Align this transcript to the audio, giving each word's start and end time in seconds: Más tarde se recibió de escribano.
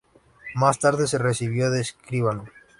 Más 0.55 0.79
tarde 0.79 1.05
se 1.05 1.19
recibió 1.19 1.69
de 1.69 1.81
escribano. 1.81 2.45